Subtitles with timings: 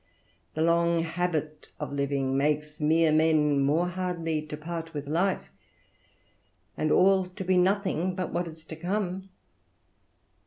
[0.55, 5.51] The long habit of living makes mere men more hardly to part with life,
[6.75, 9.29] and all to be nothing, but what is to come.